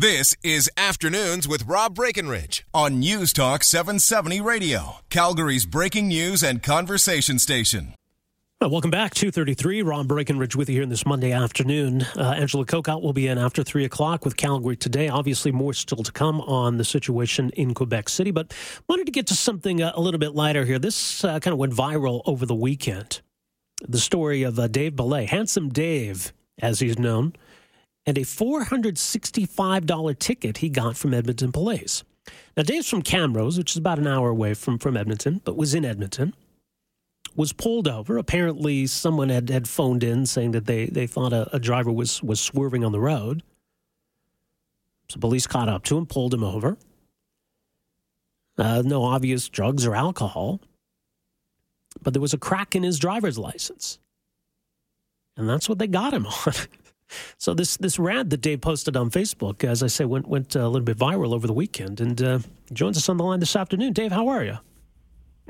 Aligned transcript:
This 0.00 0.32
is 0.44 0.70
Afternoons 0.76 1.48
with 1.48 1.64
Rob 1.66 1.96
Breckenridge 1.96 2.64
on 2.72 3.00
News 3.00 3.32
Talk 3.32 3.64
770 3.64 4.40
Radio, 4.40 4.98
Calgary's 5.10 5.66
breaking 5.66 6.06
news 6.06 6.44
and 6.44 6.62
conversation 6.62 7.40
station. 7.40 7.94
Well, 8.60 8.70
welcome 8.70 8.92
back. 8.92 9.12
233, 9.14 9.82
Rob 9.82 10.06
Breckenridge 10.06 10.54
with 10.54 10.68
you 10.68 10.76
here 10.76 10.82
in 10.84 10.88
this 10.88 11.04
Monday 11.04 11.32
afternoon. 11.32 12.06
Uh, 12.16 12.30
Angela 12.36 12.64
Kokott 12.64 13.02
will 13.02 13.12
be 13.12 13.26
in 13.26 13.38
after 13.38 13.64
3 13.64 13.84
o'clock 13.84 14.24
with 14.24 14.36
Calgary 14.36 14.76
today. 14.76 15.08
Obviously, 15.08 15.50
more 15.50 15.74
still 15.74 16.04
to 16.04 16.12
come 16.12 16.42
on 16.42 16.76
the 16.76 16.84
situation 16.84 17.50
in 17.56 17.74
Quebec 17.74 18.08
City, 18.08 18.30
but 18.30 18.54
wanted 18.88 19.06
to 19.06 19.12
get 19.12 19.26
to 19.26 19.34
something 19.34 19.82
uh, 19.82 19.90
a 19.96 20.00
little 20.00 20.20
bit 20.20 20.32
lighter 20.32 20.64
here. 20.64 20.78
This 20.78 21.24
uh, 21.24 21.40
kind 21.40 21.52
of 21.52 21.58
went 21.58 21.72
viral 21.72 22.22
over 22.24 22.46
the 22.46 22.54
weekend. 22.54 23.20
The 23.82 23.98
story 23.98 24.44
of 24.44 24.60
uh, 24.60 24.68
Dave 24.68 24.94
Belay, 24.94 25.24
Handsome 25.26 25.70
Dave, 25.70 26.32
as 26.60 26.78
he's 26.78 27.00
known, 27.00 27.32
and 28.08 28.16
a 28.16 28.22
$465 28.22 30.18
ticket 30.18 30.56
he 30.56 30.70
got 30.70 30.96
from 30.96 31.12
Edmonton 31.12 31.52
Police. 31.52 32.04
Now, 32.56 32.62
Dave's 32.62 32.88
from 32.88 33.02
Camrose, 33.02 33.58
which 33.58 33.72
is 33.72 33.76
about 33.76 33.98
an 33.98 34.06
hour 34.06 34.30
away 34.30 34.54
from, 34.54 34.78
from 34.78 34.96
Edmonton, 34.96 35.42
but 35.44 35.58
was 35.58 35.74
in 35.74 35.84
Edmonton. 35.84 36.34
Was 37.36 37.52
pulled 37.52 37.86
over. 37.86 38.16
Apparently, 38.16 38.86
someone 38.86 39.28
had, 39.28 39.50
had 39.50 39.68
phoned 39.68 40.02
in 40.02 40.24
saying 40.24 40.52
that 40.52 40.64
they, 40.64 40.86
they 40.86 41.06
thought 41.06 41.34
a, 41.34 41.54
a 41.54 41.58
driver 41.58 41.92
was, 41.92 42.22
was 42.22 42.40
swerving 42.40 42.82
on 42.82 42.92
the 42.92 43.00
road. 43.00 43.42
So, 45.10 45.20
police 45.20 45.46
caught 45.46 45.68
up 45.68 45.84
to 45.84 45.98
him, 45.98 46.06
pulled 46.06 46.32
him 46.32 46.42
over. 46.42 46.78
Uh, 48.56 48.82
no 48.86 49.04
obvious 49.04 49.50
drugs 49.50 49.84
or 49.84 49.94
alcohol, 49.94 50.62
but 52.02 52.14
there 52.14 52.22
was 52.22 52.32
a 52.32 52.38
crack 52.38 52.74
in 52.74 52.84
his 52.84 52.98
driver's 52.98 53.36
license. 53.36 53.98
And 55.36 55.46
that's 55.46 55.68
what 55.68 55.78
they 55.78 55.86
got 55.86 56.14
him 56.14 56.26
on. 56.46 56.54
So 57.38 57.54
this 57.54 57.76
this 57.76 57.98
rant 57.98 58.30
that 58.30 58.40
Dave 58.40 58.60
posted 58.60 58.96
on 58.96 59.10
Facebook, 59.10 59.64
as 59.64 59.82
I 59.82 59.86
say, 59.86 60.04
went 60.04 60.28
went 60.28 60.54
a 60.54 60.68
little 60.68 60.84
bit 60.84 60.98
viral 60.98 61.32
over 61.32 61.46
the 61.46 61.52
weekend, 61.52 62.00
and 62.00 62.20
uh, 62.22 62.38
joins 62.72 62.96
us 62.96 63.08
on 63.08 63.16
the 63.16 63.24
line 63.24 63.40
this 63.40 63.56
afternoon. 63.56 63.92
Dave, 63.92 64.12
how 64.12 64.28
are 64.28 64.44
you? 64.44 64.58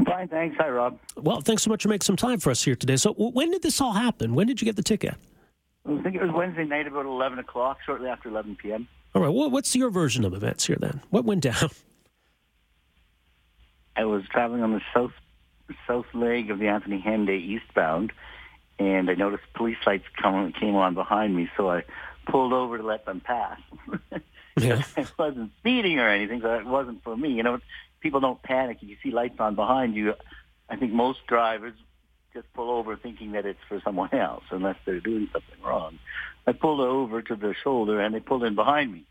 Fine, 0.04 0.28
thanks. 0.28 0.56
Hi, 0.60 0.68
Rob. 0.68 0.98
Well, 1.16 1.40
thanks 1.40 1.64
so 1.64 1.70
much 1.70 1.82
for 1.82 1.88
making 1.88 2.04
some 2.04 2.16
time 2.16 2.38
for 2.38 2.50
us 2.50 2.62
here 2.62 2.76
today. 2.76 2.96
So, 2.96 3.12
when 3.14 3.50
did 3.50 3.62
this 3.62 3.80
all 3.80 3.92
happen? 3.92 4.34
When 4.34 4.46
did 4.46 4.60
you 4.60 4.64
get 4.64 4.76
the 4.76 4.82
ticket? 4.82 5.14
I 5.86 6.02
think 6.02 6.14
it 6.14 6.22
was 6.22 6.30
Wednesday 6.32 6.64
night, 6.64 6.86
about 6.86 7.06
eleven 7.06 7.38
o'clock, 7.38 7.78
shortly 7.84 8.08
after 8.08 8.28
eleven 8.28 8.56
p.m. 8.56 8.86
All 9.14 9.22
right. 9.22 9.32
Well, 9.32 9.50
what's 9.50 9.74
your 9.74 9.90
version 9.90 10.24
of 10.24 10.34
events 10.34 10.66
here 10.66 10.76
then? 10.78 11.00
What 11.10 11.24
went 11.24 11.42
down? 11.42 11.70
I 13.96 14.04
was 14.04 14.22
traveling 14.30 14.62
on 14.62 14.72
the 14.72 14.80
south 14.94 15.10
south 15.86 16.06
leg 16.14 16.50
of 16.50 16.60
the 16.60 16.68
Anthony 16.68 17.02
Henday 17.04 17.40
eastbound 17.40 18.12
and 18.78 19.10
I 19.10 19.14
noticed 19.14 19.44
police 19.54 19.78
lights 19.86 20.04
come, 20.20 20.52
came 20.52 20.76
on 20.76 20.94
behind 20.94 21.34
me, 21.34 21.50
so 21.56 21.70
I 21.70 21.84
pulled 22.26 22.52
over 22.52 22.78
to 22.78 22.84
let 22.84 23.06
them 23.06 23.20
pass. 23.20 23.60
yeah. 24.58 24.82
I 24.96 25.06
wasn't 25.18 25.52
speeding 25.58 25.98
or 25.98 26.08
anything, 26.08 26.40
so 26.40 26.54
it 26.54 26.66
wasn't 26.66 27.02
for 27.02 27.16
me. 27.16 27.30
You 27.30 27.42
know, 27.42 27.58
people 28.00 28.20
don't 28.20 28.42
panic 28.42 28.78
if 28.82 28.88
you 28.88 28.96
see 29.02 29.10
lights 29.10 29.40
on 29.40 29.54
behind 29.54 29.94
you. 29.94 30.14
I 30.68 30.76
think 30.76 30.92
most 30.92 31.26
drivers 31.26 31.74
just 32.34 32.52
pull 32.52 32.70
over 32.70 32.96
thinking 32.96 33.32
that 33.32 33.46
it's 33.46 33.58
for 33.68 33.80
someone 33.84 34.12
else, 34.12 34.44
unless 34.50 34.76
they're 34.84 35.00
doing 35.00 35.28
something 35.32 35.62
wrong. 35.64 35.98
I 36.46 36.52
pulled 36.52 36.80
over 36.80 37.22
to 37.22 37.36
the 37.36 37.54
shoulder, 37.62 38.00
and 38.00 38.14
they 38.14 38.20
pulled 38.20 38.44
in 38.44 38.54
behind 38.54 38.92
me. 38.92 39.04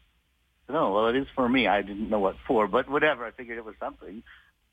No, 0.69 0.87
oh, 0.87 0.93
well, 0.93 1.07
it 1.07 1.15
is 1.15 1.27
for 1.33 1.47
me. 1.47 1.67
I 1.67 1.81
didn't 1.81 2.09
know 2.09 2.19
what 2.19 2.35
for, 2.45 2.67
but 2.67 2.89
whatever. 2.89 3.25
I 3.25 3.31
figured 3.31 3.57
it 3.57 3.63
was 3.63 3.75
something. 3.79 4.21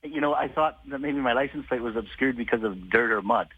You 0.02 0.20
know, 0.20 0.34
I 0.34 0.48
thought 0.48 0.80
that 0.88 1.00
maybe 1.00 1.18
my 1.18 1.34
license 1.34 1.66
plate 1.66 1.82
was 1.82 1.94
obscured 1.94 2.36
because 2.36 2.64
of 2.64 2.90
dirt 2.90 3.12
or 3.12 3.22
mud. 3.22 3.48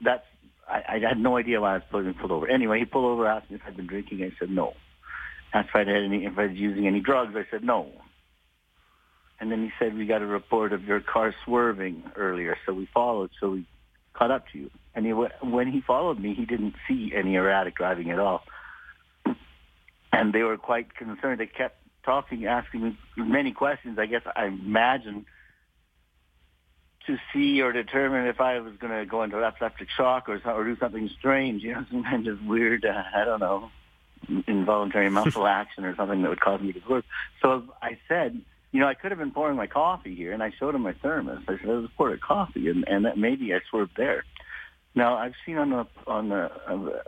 That's 0.00 0.24
I, 0.68 0.82
I 0.88 0.98
had 0.98 1.18
no 1.18 1.36
idea 1.36 1.60
why 1.60 1.76
I 1.76 1.82
was 1.92 2.04
being 2.04 2.14
pulled 2.14 2.32
over. 2.32 2.48
Anyway, 2.48 2.78
he 2.78 2.84
pulled 2.84 3.06
over, 3.06 3.26
asked 3.26 3.50
me 3.50 3.56
if 3.56 3.62
I'd 3.66 3.76
been 3.76 3.86
drinking. 3.86 4.22
I 4.22 4.32
said 4.38 4.50
no. 4.50 4.74
Asked 5.54 5.70
if 5.70 5.76
I'd 5.76 5.88
had 5.88 6.02
any, 6.02 6.26
if 6.26 6.38
I 6.38 6.46
was 6.46 6.56
using 6.56 6.86
any 6.86 7.00
drugs. 7.00 7.34
I 7.36 7.46
said 7.50 7.64
no. 7.64 7.90
And 9.40 9.52
then 9.52 9.62
he 9.62 9.70
said, 9.78 9.96
we 9.96 10.06
got 10.06 10.20
a 10.20 10.26
report 10.26 10.72
of 10.72 10.84
your 10.84 11.00
car 11.00 11.34
swerving 11.44 12.02
earlier, 12.16 12.56
so 12.66 12.74
we 12.74 12.88
followed, 12.92 13.30
so 13.40 13.50
we 13.50 13.66
caught 14.12 14.32
up 14.32 14.44
to 14.52 14.58
you. 14.58 14.70
And 14.94 15.06
he, 15.06 15.12
when 15.12 15.70
he 15.70 15.80
followed 15.80 16.18
me, 16.18 16.34
he 16.34 16.44
didn't 16.44 16.74
see 16.88 17.12
any 17.14 17.36
erratic 17.36 17.76
driving 17.76 18.10
at 18.10 18.18
all. 18.18 18.42
And 20.12 20.32
they 20.32 20.42
were 20.42 20.56
quite 20.56 20.94
concerned. 20.96 21.38
They 21.38 21.46
kept 21.46 21.76
talking, 22.04 22.46
asking 22.46 22.82
me 22.82 22.98
many 23.16 23.52
questions. 23.52 23.98
I 23.98 24.06
guess 24.06 24.22
I 24.34 24.46
imagine 24.46 25.24
to 27.08 27.18
see 27.32 27.60
or 27.62 27.72
determine 27.72 28.26
if 28.26 28.40
I 28.40 28.60
was 28.60 28.74
going 28.76 28.96
to 28.96 29.04
go 29.04 29.22
into 29.22 29.42
epileptic 29.42 29.88
shock 29.90 30.28
or, 30.28 30.40
or 30.44 30.64
do 30.64 30.76
something 30.76 31.10
strange, 31.18 31.62
you 31.62 31.74
know, 31.74 31.84
some 31.90 32.04
kind 32.04 32.28
of 32.28 32.44
weird, 32.44 32.84
uh, 32.84 33.02
I 33.14 33.24
don't 33.24 33.40
know, 33.40 33.70
involuntary 34.46 35.10
muscle 35.10 35.46
action 35.46 35.84
or 35.84 35.96
something 35.96 36.22
that 36.22 36.28
would 36.28 36.40
cause 36.40 36.60
me 36.60 36.72
to 36.72 36.80
swerve. 36.82 37.04
So 37.42 37.64
I 37.82 37.98
said, 38.06 38.40
you 38.70 38.80
know, 38.80 38.86
I 38.86 38.94
could 38.94 39.10
have 39.10 39.18
been 39.18 39.30
pouring 39.30 39.56
my 39.56 39.66
coffee 39.66 40.14
here, 40.14 40.32
and 40.32 40.42
I 40.42 40.52
showed 40.58 40.74
him 40.74 40.82
my 40.82 40.92
thermos. 40.92 41.42
I 41.48 41.58
said, 41.58 41.68
I 41.68 41.72
was 41.72 41.90
pouring 41.96 42.20
coffee, 42.20 42.68
and, 42.68 42.86
and 42.86 43.06
that 43.06 43.16
maybe 43.16 43.54
I 43.54 43.60
swerved 43.70 43.92
there. 43.96 44.24
Now 44.94 45.16
I've 45.16 45.34
seen 45.46 45.56
on 45.56 45.70
the 45.70 45.86
on 46.06 46.28
the 46.28 46.50
on 46.66 46.84
the 46.84 47.02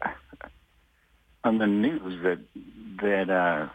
on 1.44 1.58
the 1.58 1.66
news 1.66 2.22
that 2.22 2.38
that 3.02 3.30
uh, 3.30 3.68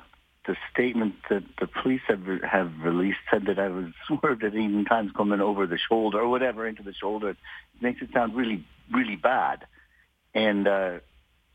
the 0.47 0.55
statement 0.71 1.15
that 1.29 1.43
the 1.59 1.67
police 1.67 2.01
have 2.07 2.25
have 2.43 2.71
released 2.81 3.19
said 3.31 3.45
that 3.47 3.59
I 3.59 3.69
was 3.69 3.85
swerved 4.07 4.43
at 4.43 4.55
even 4.55 4.85
times 4.85 5.11
coming 5.15 5.41
over 5.41 5.67
the 5.67 5.77
shoulder 5.77 6.19
or 6.19 6.27
whatever 6.27 6.67
into 6.67 6.83
the 6.83 6.93
shoulder. 6.93 7.29
It 7.29 7.37
makes 7.81 8.01
it 8.01 8.09
sound 8.13 8.35
really 8.35 8.65
really 8.93 9.15
bad, 9.15 9.65
and 10.33 10.67
uh, 10.67 10.99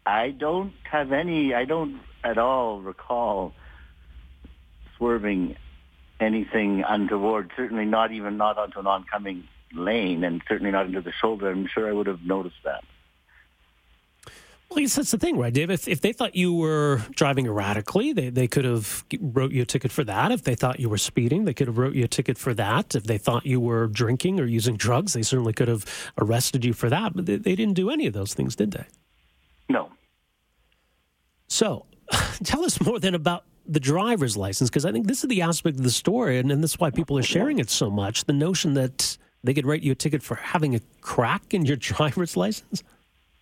I 0.04 0.30
don't 0.30 0.72
have 0.90 1.12
any. 1.12 1.54
I 1.54 1.64
don't 1.64 2.00
at 2.24 2.38
all 2.38 2.80
recall 2.80 3.52
swerving 4.96 5.56
anything 6.18 6.84
untoward. 6.86 7.50
Certainly 7.56 7.86
not 7.86 8.12
even 8.12 8.36
not 8.36 8.58
onto 8.58 8.80
an 8.80 8.86
oncoming 8.86 9.44
lane, 9.72 10.24
and 10.24 10.42
certainly 10.48 10.72
not 10.72 10.86
into 10.86 11.00
the 11.00 11.12
shoulder. 11.12 11.50
I'm 11.50 11.66
sure 11.66 11.88
I 11.88 11.92
would 11.92 12.06
have 12.06 12.22
noticed 12.22 12.62
that. 12.64 12.84
Well, 14.70 14.78
I 14.78 14.82
guess 14.82 14.94
that's 14.94 15.10
the 15.10 15.18
thing, 15.18 15.36
right, 15.36 15.52
Dave? 15.52 15.68
If, 15.68 15.88
if 15.88 16.00
they 16.00 16.12
thought 16.12 16.36
you 16.36 16.54
were 16.54 17.02
driving 17.16 17.46
erratically, 17.46 18.12
they, 18.12 18.30
they 18.30 18.46
could 18.46 18.64
have 18.64 19.04
wrote 19.20 19.50
you 19.50 19.62
a 19.62 19.66
ticket 19.66 19.90
for 19.90 20.04
that. 20.04 20.30
If 20.30 20.44
they 20.44 20.54
thought 20.54 20.78
you 20.78 20.88
were 20.88 20.96
speeding, 20.96 21.44
they 21.44 21.54
could 21.54 21.66
have 21.66 21.76
wrote 21.76 21.96
you 21.96 22.04
a 22.04 22.08
ticket 22.08 22.38
for 22.38 22.54
that. 22.54 22.94
If 22.94 23.02
they 23.02 23.18
thought 23.18 23.44
you 23.44 23.58
were 23.58 23.88
drinking 23.88 24.38
or 24.38 24.44
using 24.44 24.76
drugs, 24.76 25.12
they 25.12 25.22
certainly 25.22 25.52
could 25.52 25.66
have 25.66 26.12
arrested 26.18 26.64
you 26.64 26.72
for 26.72 26.88
that. 26.88 27.16
But 27.16 27.26
they, 27.26 27.34
they 27.34 27.56
didn't 27.56 27.74
do 27.74 27.90
any 27.90 28.06
of 28.06 28.12
those 28.12 28.32
things, 28.32 28.54
did 28.54 28.70
they? 28.70 28.84
No. 29.68 29.90
So, 31.48 31.86
tell 32.44 32.64
us 32.64 32.80
more 32.80 33.00
then 33.00 33.16
about 33.16 33.46
the 33.66 33.80
driver's 33.80 34.36
license, 34.36 34.70
because 34.70 34.84
I 34.84 34.92
think 34.92 35.08
this 35.08 35.24
is 35.24 35.28
the 35.28 35.42
aspect 35.42 35.78
of 35.78 35.82
the 35.82 35.90
story, 35.90 36.38
and, 36.38 36.52
and 36.52 36.62
that's 36.62 36.78
why 36.78 36.90
people 36.90 37.18
are 37.18 37.24
sharing 37.24 37.58
it 37.58 37.70
so 37.70 37.90
much. 37.90 38.24
The 38.24 38.32
notion 38.32 38.74
that 38.74 39.18
they 39.42 39.52
could 39.52 39.66
write 39.66 39.82
you 39.82 39.92
a 39.92 39.96
ticket 39.96 40.22
for 40.22 40.36
having 40.36 40.76
a 40.76 40.80
crack 41.00 41.54
in 41.54 41.66
your 41.66 41.76
driver's 41.92 42.36
license. 42.36 42.84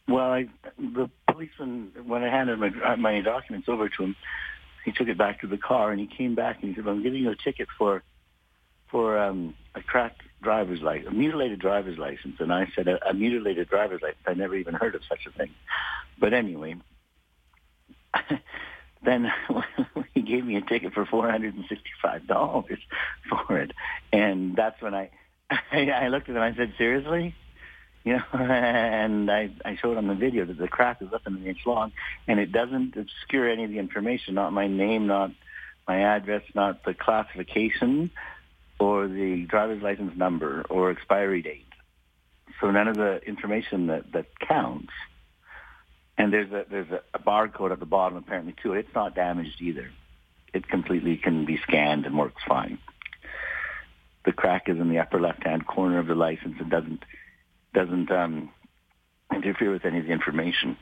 Well, 0.08 0.32
I, 0.32 0.46
the 0.78 1.10
policeman, 1.30 1.92
when 2.06 2.24
I 2.24 2.30
handed 2.30 2.58
my, 2.58 2.70
uh, 2.84 2.96
my 2.96 3.20
documents 3.20 3.68
over 3.68 3.90
to 3.90 4.04
him, 4.04 4.16
he 4.84 4.92
took 4.92 5.08
it 5.08 5.18
back 5.18 5.42
to 5.42 5.46
the 5.46 5.58
car 5.58 5.90
and 5.90 6.00
he 6.00 6.06
came 6.06 6.34
back 6.34 6.62
and 6.62 6.70
he 6.70 6.74
said, 6.74 6.88
"I'm 6.88 7.02
giving 7.02 7.22
you 7.22 7.30
a 7.30 7.36
ticket 7.36 7.68
for 7.76 8.02
for 8.90 9.18
um, 9.18 9.54
a 9.74 9.82
cracked 9.82 10.22
driver's 10.42 10.80
license, 10.80 11.08
a 11.08 11.14
mutilated 11.14 11.60
driver's 11.60 11.98
license." 11.98 12.36
And 12.38 12.50
I 12.50 12.68
said, 12.74 12.88
"A, 12.88 13.10
a 13.10 13.12
mutilated 13.12 13.68
driver's 13.68 14.00
license? 14.00 14.22
I 14.26 14.32
never 14.32 14.56
even 14.56 14.72
heard 14.72 14.94
of 14.94 15.02
such 15.06 15.26
a 15.26 15.36
thing." 15.36 15.50
But 16.18 16.32
anyway, 16.32 16.76
then 19.04 19.30
he 20.14 20.22
gave 20.22 20.46
me 20.46 20.56
a 20.56 20.62
ticket 20.62 20.94
for 20.94 21.04
four 21.04 21.30
hundred 21.30 21.54
and 21.54 21.66
sixty-five 21.68 22.26
dollars 22.26 22.78
for 23.28 23.58
it, 23.58 23.72
and 24.10 24.56
that's 24.56 24.80
when 24.80 24.94
I 24.94 25.10
I 25.70 26.08
looked 26.08 26.30
at 26.30 26.36
him. 26.36 26.42
I 26.42 26.54
said, 26.56 26.72
"Seriously?" 26.78 27.34
You 28.04 28.16
know, 28.16 28.22
and 28.32 29.30
I, 29.30 29.50
I 29.64 29.76
showed 29.76 29.96
on 29.96 30.06
the 30.06 30.14
video 30.14 30.44
that 30.44 30.58
the 30.58 30.68
crack 30.68 31.02
is 31.02 31.10
less 31.12 31.22
than 31.24 31.36
an 31.36 31.46
inch 31.46 31.66
long, 31.66 31.92
and 32.26 32.40
it 32.40 32.52
doesn't 32.52 32.96
obscure 32.96 33.48
any 33.48 33.64
of 33.64 33.70
the 33.70 33.78
information, 33.78 34.34
not 34.34 34.52
my 34.52 34.66
name, 34.66 35.06
not 35.06 35.30
my 35.86 36.00
address, 36.02 36.42
not 36.54 36.84
the 36.84 36.94
classification, 36.94 38.10
or 38.78 39.08
the 39.08 39.44
driver's 39.46 39.82
license 39.82 40.16
number 40.16 40.64
or 40.68 40.90
expiry 40.90 41.42
date. 41.42 41.66
So 42.60 42.70
none 42.70 42.88
of 42.88 42.96
the 42.96 43.20
information 43.26 43.86
that, 43.88 44.12
that 44.12 44.26
counts. 44.38 44.92
And 46.16 46.32
there's 46.32 46.50
a 46.50 46.64
there's 46.68 46.90
a, 46.90 47.18
barcode 47.18 47.70
at 47.70 47.78
the 47.78 47.86
bottom 47.86 48.18
apparently 48.18 48.54
too. 48.60 48.72
It's 48.72 48.92
not 48.94 49.14
damaged 49.14 49.60
either. 49.60 49.90
It 50.52 50.68
completely 50.68 51.16
can 51.16 51.44
be 51.44 51.58
scanned 51.58 52.06
and 52.06 52.18
works 52.18 52.42
fine. 52.46 52.78
The 54.24 54.32
crack 54.32 54.68
is 54.68 54.78
in 54.78 54.88
the 54.88 54.98
upper 54.98 55.20
left 55.20 55.44
hand 55.44 55.66
corner 55.66 55.98
of 55.98 56.06
the 56.06 56.16
license. 56.16 56.56
It 56.60 56.68
doesn't 56.68 57.04
doesn't 57.74 58.10
um, 58.10 58.50
interfere 59.34 59.70
with 59.70 59.84
any 59.84 59.98
of 59.98 60.06
the 60.06 60.12
information. 60.12 60.76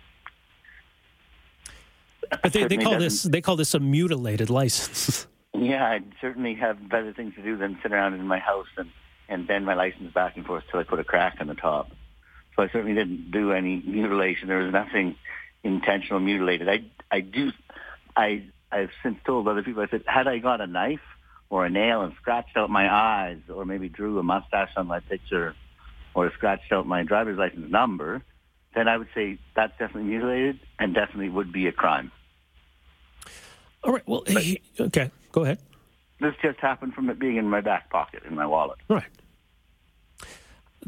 But 2.43 2.53
they, 2.53 2.65
they 2.65 2.77
call 2.77 2.99
this 2.99 3.23
they 3.23 3.41
call 3.41 3.57
this 3.57 3.75
a 3.75 3.81
mutilated 3.81 4.51
license. 4.51 5.27
yeah, 5.55 5.85
I 5.85 6.01
certainly 6.21 6.55
have 6.55 6.89
better 6.89 7.13
things 7.13 7.35
to 7.37 7.43
do 7.43 7.57
than 7.57 7.79
sit 7.83 7.93
around 7.93 8.15
in 8.15 8.27
my 8.27 8.39
house 8.39 8.67
and, 8.77 8.91
and 9.29 9.47
bend 9.47 9.65
my 9.65 9.75
license 9.75 10.13
back 10.13 10.37
and 10.37 10.45
forth 10.45 10.65
till 10.71 10.81
I 10.81 10.83
put 10.83 10.99
a 10.99 11.05
crack 11.05 11.37
on 11.41 11.47
the 11.47 11.55
top. 11.55 11.91
So 12.57 12.63
I 12.63 12.69
certainly 12.69 12.95
didn't 12.95 13.31
do 13.31 13.53
any 13.53 13.83
mutilation. 13.87 14.49
There 14.49 14.59
was 14.59 14.73
nothing 14.73 15.17
intentional 15.63 16.21
mutilated. 16.21 16.69
I 16.69 16.85
I 17.11 17.21
do 17.21 17.53
I 18.17 18.45
I've 18.73 18.91
since 19.03 19.19
told 19.25 19.47
other 19.47 19.63
people, 19.63 19.83
I 19.83 19.89
said, 19.89 20.03
had 20.07 20.27
I 20.27 20.39
got 20.39 20.61
a 20.61 20.67
knife 20.67 21.01
or 21.49 21.65
a 21.65 21.71
nail 21.71 22.03
and 22.03 22.13
scratched 22.21 22.57
out 22.57 22.71
my 22.71 22.93
eyes 22.93 23.39
or 23.49 23.65
maybe 23.65 23.89
drew 23.89 24.19
a 24.19 24.23
mustache 24.23 24.73
on 24.77 24.87
my 24.87 25.01
picture 25.01 25.55
or 26.17 26.33
scratched 26.33 26.73
out 26.73 26.87
my 26.87 27.03
driver's 27.03 27.39
license 27.39 27.71
number, 27.71 28.23
then 28.75 28.89
I 28.89 28.97
would 28.97 29.09
say 29.15 29.39
that's 29.55 29.73
definitely 29.73 30.05
mutilated 30.05 30.59
and 30.79 30.95
definitely 30.95 31.29
would 31.29 31.53
be 31.53 31.67
a 31.67 31.73
crime. 31.73 32.11
All 33.85 33.93
right. 33.93 34.03
Well, 34.09 34.25
but 34.27 34.45
okay. 34.81 35.11
Go 35.31 35.45
ahead. 35.45 35.59
This 36.21 36.35
just 36.43 36.59
happened 36.59 36.95
from 36.95 37.11
it 37.11 37.19
being 37.19 37.37
in 37.37 37.49
my 37.49 37.61
back 37.61 37.91
pocket 37.91 38.23
in 38.27 38.35
my 38.35 38.47
wallet. 38.47 38.79
Right 38.89 39.05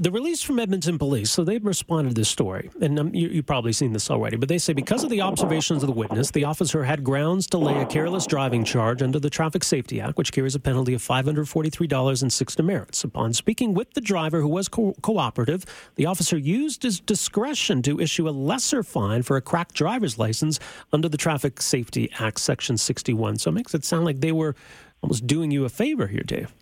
the 0.01 0.13
release 0.13 0.45
from 0.45 0.61
Edmonton 0.61 0.97
Police, 0.97 1.29
so 1.29 1.43
they've 1.43 1.65
responded 1.65 2.11
to 2.11 2.15
this 2.15 2.29
story, 2.29 2.71
and 2.81 3.01
um, 3.01 3.13
you, 3.13 3.29
have 3.31 3.47
probably 3.47 3.73
seen 3.73 3.93
this 3.93 4.11
already, 4.13 4.37
but 4.37 4.49
they 4.49 4.57
say 4.57 4.73
because 4.73 5.03
of 5.03 5.11
the 5.11 5.21
observations 5.21 5.83
of 5.83 5.89
the 5.89 5.93
witness, 5.93 6.31
the 6.31 6.45
officer 6.45 6.85
had 6.85 7.03
grounds 7.03 7.49
to 7.49 7.59
lay 7.59 7.81
a 7.81 7.85
careless 7.85 8.25
driving 8.25 8.65
charge 8.65 9.03
under 9.03 9.19
the 9.19 9.29
Traffic 9.29 9.65
Safety 9.65 10.01
Act, 10.01 10.17
which 10.17 10.31
carries 10.31 10.55
a 10.55 10.61
penalty 10.61 10.95
of 10.95 11.03
$543 11.03 12.23
and 12.23 12.33
six 12.33 12.55
demerits. 12.55 13.03
Upon 13.03 13.33
speaking 13.33 13.75
with 13.75 13.93
the 13.95 14.01
driver 14.01 14.41
who 14.41 14.49
was 14.49 14.69
co- 14.69 14.95
cooperative, 15.03 15.65
the 15.97 16.07
officer 16.07 16.39
used 16.39 16.85
his 16.85 17.01
discretion 17.01 17.83
to 17.83 17.99
issue 17.99 18.29
a 18.29 18.31
lesser 18.31 18.85
fine 18.85 19.25
for 19.25 19.37
a 19.37 19.43
cracked 19.43 19.75
driver's 19.75 20.17
license 20.17 20.61
under 20.93 21.09
the 21.09 21.19
Traffic 21.19 21.61
Safety 21.61 22.09
Act, 22.21 22.39
Section 22.39 22.79
61. 22.79 23.39
So 23.39 23.51
it 23.51 23.55
makes 23.55 23.75
it 23.75 23.85
sound 23.85 24.05
like 24.05 24.21
they 24.21 24.33
were 24.33 24.55
almost 25.03 25.27
doing 25.27 25.51
you 25.51 25.65
a 25.65 25.69
favor 25.69 26.07
here, 26.07 26.23
Dave 26.25 26.55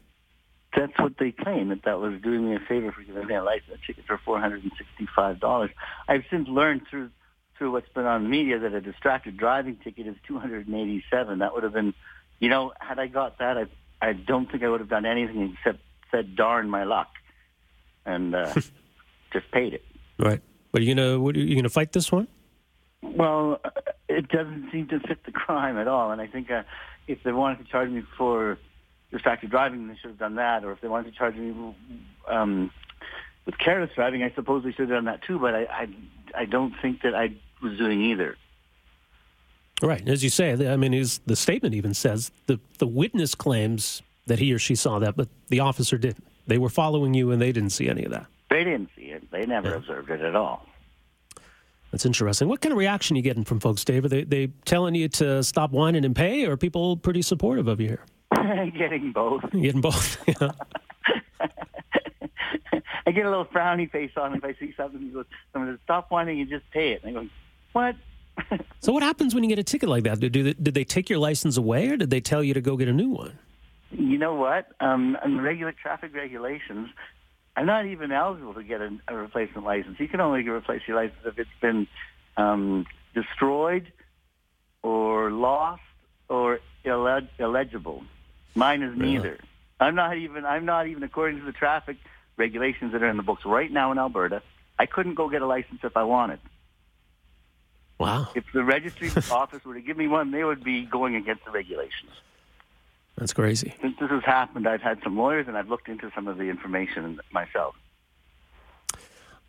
that's 0.77 0.93
what 0.99 1.15
they 1.19 1.33
claim 1.33 1.71
that 1.71 1.85
that 1.85 1.99
was 1.99 2.21
doing 2.23 2.49
me 2.49 2.55
a 2.55 2.61
favor 2.61 2.93
for 2.93 3.03
giving 3.03 3.27
me 3.27 3.35
a 3.35 3.43
license 3.43 3.79
ticket 3.87 4.05
for 4.07 4.21
four 4.25 4.39
hundred 4.39 4.63
and 4.63 4.73
sixty-five 4.79 5.41
dollars. 5.41 5.71
I've 6.07 6.25
since 6.31 6.47
learned 6.49 6.83
through 6.91 7.11
through 7.57 7.73
what's 7.73 7.89
been 7.89 8.05
on 8.05 8.25
the 8.25 8.29
media 8.29 8.59
that 8.59 8.75
a 8.75 8.81
distracted 8.81 9.37
driving 9.37 9.79
ticket 9.83 10.07
is 10.07 10.17
two 10.29 10.39
hundred 10.39 10.69
and 10.69 10.77
eighty-seven. 10.77 11.39
That 11.39 11.55
would 11.55 11.63
have 11.63 11.73
been, 11.73 11.95
you 12.39 12.51
know, 12.51 12.73
had 12.79 12.99
I 12.99 13.07
got 13.07 13.39
that, 13.39 13.57
I 13.57 13.65
I 14.01 14.13
don't 14.13 14.51
think 14.51 14.63
I 14.63 14.69
would 14.69 14.81
have 14.81 14.91
done 14.91 15.07
anything 15.07 15.57
except 15.57 15.83
said 16.11 16.37
darn 16.37 16.69
my 16.69 16.85
luck, 16.85 17.09
and 18.05 18.35
uh, 18.35 18.53
just 19.33 19.51
paid 19.53 19.75
it. 19.75 19.85
Right. 20.19 20.43
But 20.73 20.83
are 20.83 20.85
you 20.85 20.95
gonna 20.95 21.19
what, 21.19 21.37
are 21.37 21.41
you 21.41 21.57
gonna 21.57 21.69
fight 21.71 21.93
this 21.93 22.13
one? 22.13 22.29
Well, 23.03 23.61
it 24.09 24.29
doesn't 24.29 24.71
seem 24.73 24.89
to 24.89 25.01
fit 25.01 25.25
the 25.25 25.33
crime 25.33 25.79
at 25.79 25.89
all, 25.89 26.11
and 26.11 26.21
I 26.21 26.27
think 26.27 26.51
uh, 26.51 26.63
if 27.09 27.23
they 27.23 27.33
wanted 27.33 27.59
to 27.59 27.65
charge 27.65 27.89
me 27.91 28.03
for 28.19 28.59
distracted 29.17 29.51
driving, 29.51 29.89
they 29.89 29.97
should 29.97 30.11
have 30.11 30.19
done 30.19 30.37
that. 30.37 30.65
Or 30.65 30.73
if 30.73 30.81
they 30.81 30.89
wanted 30.89 31.13
to 31.13 31.19
charge 31.19 31.37
me 31.37 31.75
um, 32.29 32.71
with 33.45 33.59
careless 33.59 33.91
driving, 33.95 34.23
I 34.23 34.31
suppose 34.35 34.65
they 34.65 34.71
should 34.71 34.89
have 34.89 34.97
done 34.99 35.05
that 35.07 35.23
too. 35.23 35.39
But 35.39 35.55
I, 35.55 35.63
I, 35.65 35.89
I 36.35 36.45
don't 36.45 36.75
think 36.81 37.03
that 37.03 37.15
I 37.15 37.35
was 37.63 37.77
doing 37.79 38.01
either. 38.03 38.37
Right, 39.83 40.09
as 40.09 40.25
you 40.25 40.31
say, 40.31 40.53
I 40.73 40.77
mean, 40.77 40.93
the 41.27 41.37
statement 41.37 41.75
even 41.75 41.93
says 41.93 42.31
the 42.47 42.59
the 42.79 42.87
witness 42.87 43.35
claims 43.35 44.01
that 44.27 44.39
he 44.39 44.53
or 44.55 44.59
she 44.59 44.75
saw 44.75 44.99
that, 45.01 45.17
but 45.17 45.29
the 45.49 45.61
officer 45.61 45.99
didn't. 45.99 46.27
They 46.47 46.57
were 46.57 46.71
following 46.71 47.13
you, 47.13 47.31
and 47.31 47.43
they 47.43 47.53
didn't 47.53 47.71
see 47.71 47.89
any 47.89 48.05
of 48.05 48.13
that. 48.13 48.27
They 48.49 48.65
didn't 48.65 48.89
see 48.97 49.07
it. 49.07 49.31
They 49.31 49.45
never 49.45 49.69
yeah. 49.69 49.77
observed 49.77 50.11
it 50.11 50.23
at 50.23 50.35
all. 50.35 50.67
That's 51.91 52.07
interesting. 52.07 52.49
What 52.49 52.61
kind 52.61 52.73
of 52.73 52.79
reaction 52.79 53.17
are 53.17 53.19
you 53.19 53.23
getting 53.23 53.45
from 53.45 53.61
folks, 53.61 53.85
Dave? 53.85 54.05
Are 54.05 54.09
they, 54.09 54.25
they 54.25 54.49
telling 54.65 54.95
you 54.95 55.09
to 55.11 55.43
stop 55.43 55.73
whining 55.73 56.05
and 56.05 56.17
pay, 56.17 56.47
or 56.47 56.53
are 56.53 56.57
people 56.57 56.97
pretty 56.97 57.23
supportive 57.23 57.69
of 57.69 57.81
you 57.81 57.89
here? 57.89 58.05
Getting 58.79 59.13
both. 59.13 59.43
Getting 59.53 59.81
both. 59.81 60.19
Yeah. 60.29 60.51
I 63.07 63.13
get 63.13 63.25
a 63.25 63.31
little 63.31 63.45
frowny 63.45 63.89
face 63.89 64.11
on 64.17 64.35
if 64.35 64.43
I 64.43 64.55
see 64.59 64.75
something. 64.77 65.01
He 65.01 65.09
goes, 65.09 65.27
"Someone 65.53 65.73
says, 65.73 65.79
stop 65.85 66.11
whining 66.11 66.41
and 66.41 66.51
just 66.51 66.69
pay 66.73 66.93
it." 66.93 67.05
And 67.05 67.17
I 67.17 67.23
go, 67.23 67.29
"What?" 67.73 67.95
so 68.81 68.93
what 68.93 69.05
happens 69.05 69.33
when 69.33 69.45
you 69.45 69.49
get 69.49 69.61
a 69.61 69.63
ticket 69.63 69.89
like 69.89 70.03
that? 70.05 70.19
Did, 70.19 70.33
did, 70.33 70.63
did 70.63 70.75
they 70.75 70.83
take 70.83 71.09
your 71.09 71.21
license 71.21 71.57
away, 71.57 71.89
or 71.89 71.97
did 71.97 72.11
they 72.11 72.21
tell 72.21 72.43
you 72.43 72.53
to 72.55 72.61
go 72.61 72.77
get 72.77 72.89
a 72.89 72.93
new 72.93 73.11
one? 73.11 73.39
You 73.91 74.19
know 74.19 74.35
what? 74.35 74.73
Um, 74.81 75.17
in 75.25 75.41
regular 75.41 75.73
traffic 75.73 76.15
regulations, 76.15 76.89
I'm 77.57 77.67
not 77.67 77.87
even 77.87 78.11
eligible 78.11 78.55
to 78.55 78.65
get 78.65 78.81
a, 78.81 78.91
a 79.09 79.15
replacement 79.15 79.65
license. 79.65 80.01
You 80.01 80.09
can 80.09 80.21
only 80.21 80.47
replace 80.49 80.83
your 80.89 80.97
license 80.97 81.21
if 81.25 81.39
it's 81.39 81.49
been 81.63 81.87
um, 82.37 82.87
destroyed 83.15 83.93
or 84.83 85.31
lost 85.31 85.81
or 86.29 86.59
illeg- 86.85 87.29
illegible. 87.39 88.03
Mine 88.57 88.83
is 88.83 88.97
neither. 88.97 89.39
I'm 89.79 89.95
not 89.95 90.17
even. 90.17 90.45
I'm 90.47 90.65
not 90.65 90.87
even 90.87 91.03
according 91.03 91.39
to 91.41 91.45
the 91.45 91.53
traffic 91.53 91.99
regulations 92.37 92.93
that 92.93 93.03
are 93.03 93.09
in 93.09 93.17
the 93.17 93.23
books 93.23 93.45
right 93.45 93.71
now 93.71 93.93
in 93.93 93.99
Alberta. 93.99 94.43
I 94.79 94.87
couldn't 94.87 95.15
go 95.15 95.29
get 95.29 95.43
a 95.43 95.47
license 95.47 95.81
if 95.83 95.97
I 95.97 96.05
wanted. 96.05 96.41
Wow. 97.99 98.29
If 98.35 98.45
the 98.53 98.65
registry 98.65 99.11
office 99.31 99.65
were 99.65 99.75
to 99.75 99.81
give 99.81 99.97
me 99.97 100.07
one, 100.09 100.31
they 100.31 100.45
would 100.45 100.65
be 100.65 100.85
going 100.85 101.17
against 101.17 101.45
the 101.45 101.51
regulations. 101.51 102.11
That's 103.17 103.33
crazy. 103.33 103.75
Since 103.81 103.99
this 103.99 104.11
has 104.11 104.25
happened, 104.25 104.69
I've 104.69 104.83
had 104.83 105.03
some 105.03 105.17
lawyers 105.17 105.49
and 105.49 105.57
I've 105.57 105.69
looked 105.69 105.89
into 105.89 106.11
some 106.15 106.29
of 106.29 106.37
the 106.37 106.45
information 106.45 107.19
myself. 107.33 107.75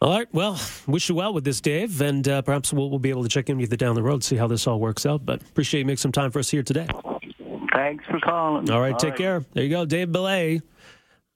All 0.01 0.17
right. 0.17 0.27
Well, 0.31 0.59
wish 0.85 1.09
you 1.09 1.15
well 1.15 1.33
with 1.33 1.43
this, 1.43 1.59
Dave, 1.59 2.01
and 2.01 2.27
uh, 2.27 2.41
perhaps 2.43 2.71
we'll, 2.71 2.89
we'll, 2.89 2.99
be 2.99 3.09
able 3.09 3.23
to 3.23 3.29
check 3.29 3.49
in 3.49 3.57
with 3.57 3.71
you 3.71 3.77
down 3.77 3.95
the 3.95 4.03
road, 4.03 4.21
to 4.21 4.27
see 4.27 4.35
how 4.35 4.47
this 4.47 4.67
all 4.67 4.79
works 4.79 5.05
out. 5.05 5.25
But 5.25 5.41
appreciate 5.41 5.79
you 5.79 5.85
making 5.85 5.97
some 5.97 6.11
time 6.11 6.31
for 6.31 6.39
us 6.39 6.49
here 6.49 6.63
today. 6.63 6.87
Thanks 7.77 8.05
for 8.05 8.19
calling. 8.19 8.69
All 8.71 8.81
right, 8.81 8.93
All 8.93 8.97
take 8.99 9.11
right. 9.11 9.17
care. 9.19 9.45
There 9.53 9.63
you 9.63 9.69
go, 9.69 9.85
Dave 9.85 10.11
Belay, 10.11 10.61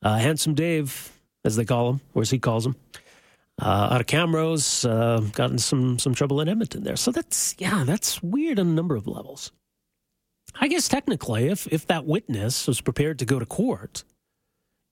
uh, 0.01 0.17
handsome 0.17 0.55
Dave, 0.55 1.11
as 1.45 1.55
they 1.55 1.65
call 1.65 1.91
him, 1.91 2.01
or 2.15 2.23
as 2.23 2.31
he 2.31 2.39
calls 2.39 2.65
him. 2.65 2.75
Uh, 3.61 3.89
out 3.91 4.01
of 4.01 4.07
Camrose, 4.07 4.89
uh, 4.89 5.19
got 5.33 5.59
some 5.59 5.99
some 5.99 6.15
trouble 6.15 6.41
in 6.41 6.49
Edmonton 6.49 6.83
there. 6.83 6.95
So 6.95 7.11
that's 7.11 7.53
yeah, 7.59 7.83
that's 7.83 8.23
weird 8.23 8.57
on 8.57 8.67
a 8.67 8.71
number 8.73 8.95
of 8.95 9.05
levels. 9.05 9.51
I 10.59 10.67
guess 10.67 10.87
technically, 10.87 11.47
if 11.47 11.67
if 11.67 11.85
that 11.85 12.07
witness 12.07 12.65
was 12.65 12.81
prepared 12.81 13.19
to 13.19 13.25
go 13.25 13.37
to 13.37 13.45
court 13.45 14.03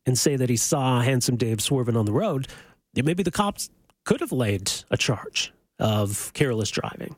and 0.05 0.19
say 0.19 0.35
that 0.35 0.49
he 0.49 0.55
saw 0.55 1.01
handsome 1.01 1.35
Dave 1.35 1.61
swerving 1.61 1.97
on 1.97 2.05
the 2.05 2.13
road, 2.13 2.47
maybe 2.95 3.23
the 3.23 3.31
cops 3.31 3.71
could 4.05 4.19
have 4.19 4.31
laid 4.31 4.71
a 4.91 4.97
charge 4.97 5.51
of 5.79 6.31
careless 6.33 6.69
driving. 6.69 7.15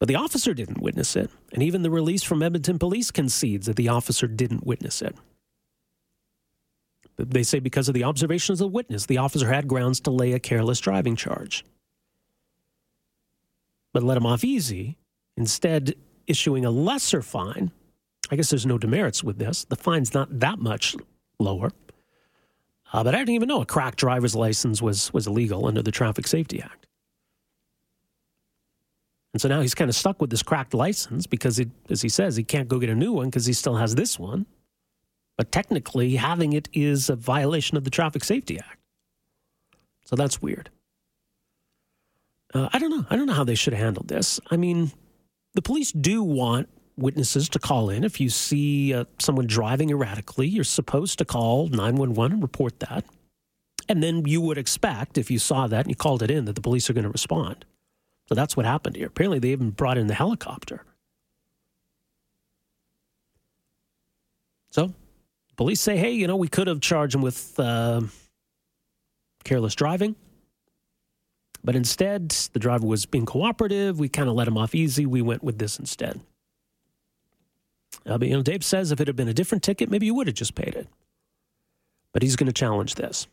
But 0.00 0.08
the 0.08 0.16
officer 0.16 0.54
didn't 0.54 0.80
witness 0.80 1.14
it, 1.14 1.30
and 1.52 1.62
even 1.62 1.82
the 1.82 1.90
release 1.90 2.22
from 2.22 2.42
Edmonton 2.42 2.78
police 2.78 3.10
concedes 3.10 3.66
that 3.66 3.76
the 3.76 3.90
officer 3.90 4.26
didn't 4.26 4.66
witness 4.66 5.02
it. 5.02 5.14
They 7.18 7.42
say 7.42 7.58
because 7.58 7.86
of 7.86 7.94
the 7.94 8.04
observations 8.04 8.62
of 8.62 8.70
the 8.70 8.74
witness, 8.74 9.04
the 9.04 9.18
officer 9.18 9.46
had 9.46 9.68
grounds 9.68 10.00
to 10.00 10.10
lay 10.10 10.32
a 10.32 10.40
careless 10.40 10.80
driving 10.80 11.16
charge. 11.16 11.66
But 13.92 14.02
let 14.02 14.16
him 14.16 14.24
off 14.24 14.42
easy, 14.42 14.96
instead 15.36 15.94
issuing 16.26 16.64
a 16.64 16.70
lesser 16.70 17.20
fine. 17.20 17.70
I 18.30 18.36
guess 18.36 18.48
there's 18.48 18.64
no 18.64 18.78
demerits 18.78 19.22
with 19.22 19.38
this. 19.38 19.64
The 19.66 19.76
fine's 19.76 20.14
not 20.14 20.40
that 20.40 20.58
much 20.58 20.96
lower. 21.38 21.72
Uh, 22.92 23.04
but 23.04 23.14
I 23.14 23.18
didn't 23.18 23.34
even 23.34 23.48
know 23.48 23.60
a 23.60 23.66
cracked 23.66 23.98
driver's 23.98 24.34
license 24.34 24.80
was, 24.80 25.12
was 25.12 25.26
illegal 25.26 25.66
under 25.66 25.82
the 25.82 25.92
Traffic 25.92 26.26
Safety 26.26 26.62
Act. 26.62 26.86
And 29.32 29.40
so 29.40 29.48
now 29.48 29.60
he's 29.60 29.74
kind 29.74 29.88
of 29.88 29.94
stuck 29.94 30.20
with 30.20 30.30
this 30.30 30.42
cracked 30.42 30.74
license 30.74 31.26
because, 31.26 31.58
it, 31.58 31.68
as 31.88 32.02
he 32.02 32.08
says, 32.08 32.36
he 32.36 32.42
can't 32.42 32.68
go 32.68 32.78
get 32.78 32.90
a 32.90 32.94
new 32.94 33.12
one 33.12 33.26
because 33.26 33.46
he 33.46 33.52
still 33.52 33.76
has 33.76 33.94
this 33.94 34.18
one. 34.18 34.46
But 35.36 35.52
technically, 35.52 36.16
having 36.16 36.52
it 36.52 36.68
is 36.72 37.08
a 37.08 37.16
violation 37.16 37.76
of 37.76 37.84
the 37.84 37.90
Traffic 37.90 38.24
Safety 38.24 38.58
Act. 38.58 38.78
So 40.04 40.16
that's 40.16 40.42
weird. 40.42 40.70
Uh, 42.52 42.68
I 42.72 42.78
don't 42.78 42.90
know. 42.90 43.06
I 43.08 43.16
don't 43.16 43.26
know 43.26 43.32
how 43.32 43.44
they 43.44 43.54
should 43.54 43.72
have 43.72 43.82
handled 43.82 44.08
this. 44.08 44.40
I 44.50 44.56
mean, 44.56 44.90
the 45.54 45.62
police 45.62 45.92
do 45.92 46.22
want 46.22 46.68
witnesses 46.96 47.48
to 47.50 47.58
call 47.58 47.90
in. 47.90 48.04
If 48.04 48.20
you 48.20 48.28
see 48.28 48.92
uh, 48.92 49.04
someone 49.18 49.46
driving 49.46 49.90
erratically, 49.90 50.48
you're 50.48 50.64
supposed 50.64 51.18
to 51.18 51.24
call 51.24 51.68
911 51.68 52.32
and 52.32 52.42
report 52.42 52.80
that. 52.80 53.04
And 53.88 54.02
then 54.02 54.24
you 54.26 54.40
would 54.40 54.58
expect, 54.58 55.16
if 55.16 55.30
you 55.30 55.38
saw 55.38 55.66
that 55.66 55.80
and 55.80 55.88
you 55.88 55.96
called 55.96 56.22
it 56.22 56.30
in, 56.30 56.44
that 56.44 56.54
the 56.54 56.60
police 56.60 56.90
are 56.90 56.92
going 56.92 57.04
to 57.04 57.10
respond. 57.10 57.64
So 58.30 58.36
that's 58.36 58.56
what 58.56 58.64
happened 58.64 58.94
here. 58.94 59.08
Apparently, 59.08 59.40
they 59.40 59.50
even 59.50 59.70
brought 59.70 59.98
in 59.98 60.06
the 60.06 60.14
helicopter. 60.14 60.84
So, 64.70 64.94
police 65.56 65.80
say, 65.80 65.96
hey, 65.96 66.12
you 66.12 66.28
know, 66.28 66.36
we 66.36 66.46
could 66.46 66.68
have 66.68 66.80
charged 66.80 67.16
him 67.16 67.22
with 67.22 67.58
uh, 67.58 68.02
careless 69.42 69.74
driving. 69.74 70.14
But 71.64 71.74
instead, 71.74 72.28
the 72.52 72.60
driver 72.60 72.86
was 72.86 73.04
being 73.04 73.26
cooperative. 73.26 73.98
We 73.98 74.08
kind 74.08 74.28
of 74.28 74.36
let 74.36 74.46
him 74.46 74.56
off 74.56 74.76
easy. 74.76 75.06
We 75.06 75.22
went 75.22 75.42
with 75.42 75.58
this 75.58 75.80
instead. 75.80 76.20
Uh, 78.06 78.16
but, 78.16 78.28
you 78.28 78.36
know, 78.36 78.42
Dave 78.42 78.64
says 78.64 78.92
if 78.92 79.00
it 79.00 79.08
had 79.08 79.16
been 79.16 79.28
a 79.28 79.34
different 79.34 79.64
ticket, 79.64 79.90
maybe 79.90 80.06
you 80.06 80.14
would 80.14 80.28
have 80.28 80.36
just 80.36 80.54
paid 80.54 80.74
it. 80.74 80.86
But 82.12 82.22
he's 82.22 82.36
going 82.36 82.46
to 82.46 82.52
challenge 82.52 82.94
this. 82.94 83.26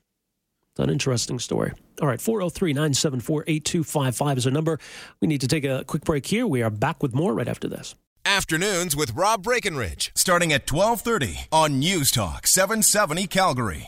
An 0.80 0.90
interesting 0.90 1.40
story. 1.40 1.74
All 2.02 2.08
right, 2.08 2.22
403 2.22 2.74
974 2.74 3.44
8255 3.48 4.38
is 4.38 4.46
our 4.46 4.52
number. 4.52 4.80
We 5.22 5.28
need 5.28 5.42
to 5.42 5.48
take 5.48 5.64
a 5.64 5.84
quick 5.86 6.04
break 6.04 6.26
here. 6.26 6.46
We 6.46 6.62
are 6.62 6.70
back 6.70 7.02
with 7.02 7.16
more 7.16 7.34
right 7.34 7.48
after 7.48 7.68
this. 7.68 7.96
Afternoons 8.26 8.94
with 8.94 9.14
Rob 9.14 9.44
Breckenridge, 9.44 10.12
starting 10.14 10.52
at 10.52 10.70
1230 10.70 11.48
on 11.52 11.80
News 11.80 12.12
Talk 12.12 12.46
770 12.46 13.26
Calgary. 13.28 13.86